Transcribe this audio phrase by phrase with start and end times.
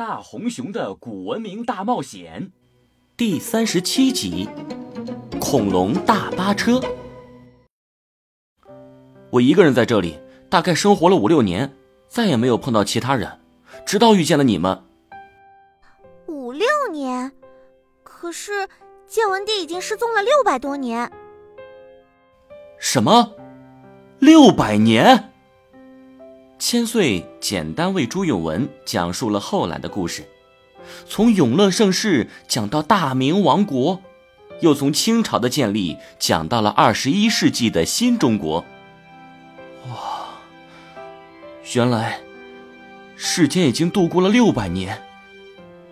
[0.00, 2.44] 大红熊的古文明大冒险》
[3.18, 4.48] 第三十七集
[5.38, 6.78] 《恐龙大巴车》。
[9.28, 10.18] 我一个人在这里，
[10.48, 11.76] 大概生活了五六年，
[12.08, 13.40] 再也没有碰到其他人，
[13.84, 14.82] 直到遇见了你们。
[16.28, 17.30] 五六年，
[18.02, 18.66] 可是
[19.06, 21.12] 建文帝已经失踪了六百多年。
[22.78, 23.34] 什么？
[24.18, 25.29] 六百年？
[26.70, 30.22] 千岁简单为朱允文讲述了后来的故事，
[31.04, 34.00] 从永乐盛世讲到大明亡国，
[34.60, 38.64] 又从清朝的建立讲到了二十一世纪的新中国。
[39.88, 40.28] 哇！
[41.74, 42.20] 原来
[43.16, 45.02] 世间已经度过了六百年，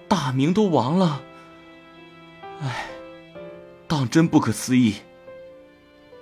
[0.07, 1.21] 大明都亡了。
[2.63, 2.87] 唉，
[3.89, 4.95] 当真不可思议。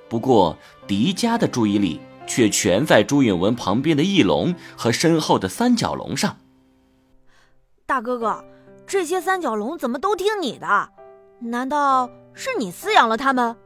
[0.09, 2.01] 不过狄家的注意力。
[2.27, 6.37] 却全在朱允文旁边的翼龙和身后的三角龙上。
[7.87, 8.45] 大哥哥，
[8.87, 10.91] 这些三角龙怎么都听你的？
[11.39, 13.57] 难道是你饲养了它们？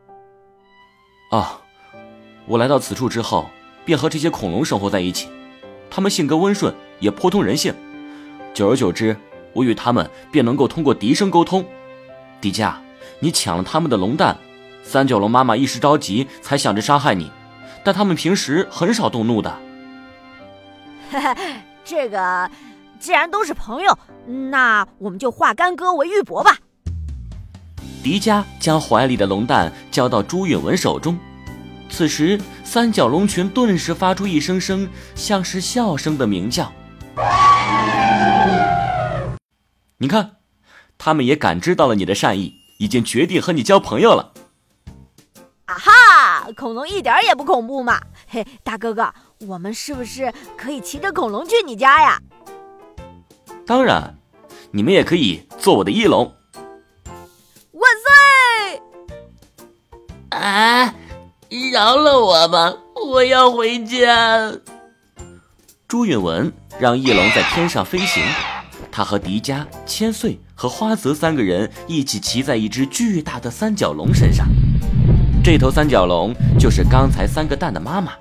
[1.30, 1.60] 啊，
[2.46, 3.48] 我来到此处之后，
[3.84, 5.28] 便和这些恐龙生活在一起。
[5.88, 7.74] 它们性格温顺，也颇通人性。
[8.52, 9.16] 久而久之，
[9.52, 11.64] 我与它们便能够通过笛声沟通。
[12.40, 12.74] 迪迦，
[13.20, 14.36] 你抢了他们的龙蛋，
[14.82, 17.30] 三角龙妈妈一时着急，才想着杀害你。
[17.82, 19.58] 但他们平时很少动怒的。
[21.84, 22.50] 这个，
[22.98, 23.98] 既然都是朋友，
[24.50, 26.56] 那我们就化干戈为玉帛吧。
[28.02, 31.18] 迪迦将怀里的龙蛋交到朱允文手中，
[31.90, 36.72] 此时三角龙群顿时发出一声声像是笑声的鸣叫。
[39.98, 40.36] 你看，
[40.96, 44.32] 他们也感知到了你的善意，已经决定和你交朋友了。
[46.52, 48.00] 恐龙一点也不恐怖嘛！
[48.28, 49.12] 嘿，大哥哥，
[49.46, 52.20] 我们是不是可以骑着恐龙去你家呀？
[53.66, 54.16] 当然，
[54.72, 56.34] 你们也可以做我的翼龙。
[57.72, 57.82] 万
[58.70, 58.82] 岁！
[60.30, 60.94] 啊！
[61.72, 64.52] 饶了我吧，我要回家。
[65.88, 68.22] 朱允文让翼龙在天上飞行，
[68.92, 74.46] 他和迪迦、千岁和花泽三个人一起骑在一只巨大的三角龙身上。
[75.42, 78.12] 这头三角龙就是刚才三个蛋的妈妈，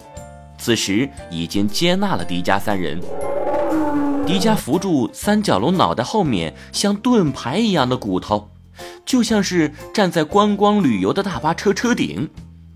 [0.57, 2.97] 此时已经接纳了迪迦三人。
[4.25, 8.49] 迪迦扶住三角龙脑袋后面像盾牌一样的骨头，
[9.05, 12.29] 就像是站在观光旅游的大巴车车顶，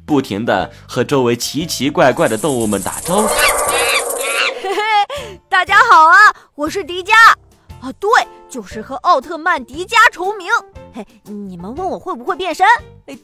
[0.06, 3.28] 不停的和周围奇奇怪怪的动物们打招呼。
[4.62, 6.18] 嘿嘿，大家好啊，
[6.56, 7.14] 我是迪迦。
[7.80, 8.09] 啊，对，
[8.50, 10.48] 就是和奥特曼迪迦重名。
[10.96, 12.68] 嘿，你们问我会不会变身？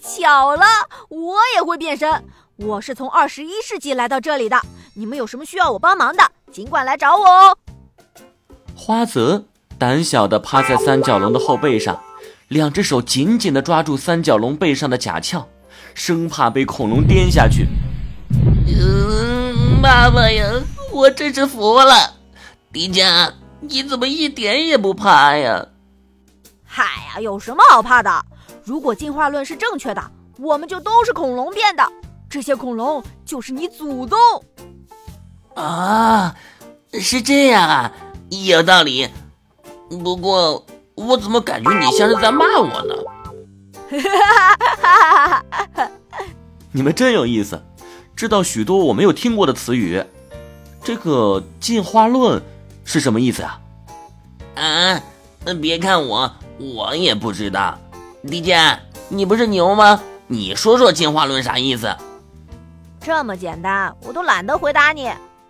[0.01, 0.65] 巧了，
[1.09, 2.11] 我也会变身。
[2.55, 4.59] 我是从二十一世纪来到这里的。
[4.95, 7.57] 你们有什么需要我帮忙的，尽管来找我哦。
[8.75, 9.45] 花泽
[9.77, 12.01] 胆小的趴在三角龙的后背上，
[12.47, 15.47] 两只手紧紧的抓住三角龙背上的甲壳，
[15.93, 17.67] 生怕被恐龙颠下去。
[18.65, 20.43] 嗯，妈妈呀，
[20.91, 22.15] 我真是服了，
[22.73, 23.31] 迪迦。
[23.61, 25.67] 你怎么一点也不怕呀？
[26.81, 28.09] 嗨呀，有什么好怕的？
[28.63, 30.01] 如果进化论是正确的，
[30.37, 31.85] 我们就都是恐龙变的。
[32.29, 34.17] 这些恐龙就是你祖宗。
[35.55, 36.33] 啊，
[36.93, 37.91] 是这样啊，
[38.29, 39.09] 有道理。
[39.89, 42.95] 不过我怎么感觉你像是在骂我呢？
[46.71, 47.61] 你们真有意思，
[48.15, 50.01] 知道许多我没有听过的词语。
[50.81, 52.41] 这个进化论。
[52.85, 53.59] 是什么意思啊？
[54.55, 54.99] 啊，
[55.61, 57.79] 别看我，我也不知道。
[58.27, 58.77] 迪迦，
[59.07, 60.01] 你不是牛吗？
[60.27, 61.95] 你说说进化论啥意思？
[63.01, 65.09] 这么简单，我都懒得回答你。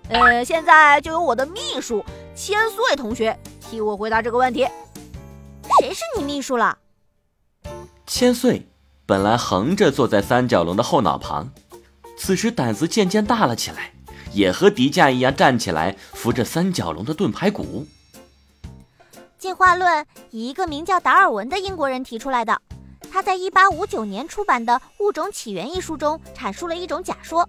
[0.10, 2.06] 呃，现在就由我的秘书
[2.36, 4.68] 千岁同学替我回答这个问题。
[5.80, 6.78] 谁是你秘书了？
[8.08, 8.68] 千岁
[9.06, 11.52] 本来横着坐在三角龙的后脑旁，
[12.18, 13.92] 此时胆子渐渐大了起来。
[14.32, 17.88] 也和迪迦一样站起来，扶着三角龙的盾牌骨。
[19.40, 22.62] 进化论以一个名叫达尔文的英国人提出来的。
[23.10, 27.48] 他在1859年出版的《物种起源》一书中阐述了一种假说。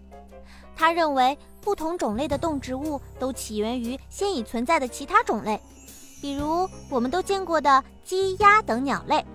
[0.76, 5.60] 他认为不同种类的动植物都起源于先已存在的其他种类，
[6.22, 9.26] 比如我们都见过的鸡、鸭等鸟类，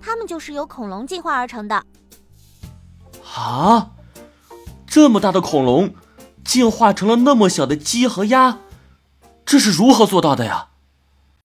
[0.00, 1.82] 它们就是由恐龙进化而成的。
[3.34, 3.90] 啊，
[4.86, 5.92] 这么大的恐龙！
[6.42, 8.60] 进化成了那么小的鸡和鸭，
[9.44, 10.68] 这是如何做到的呀？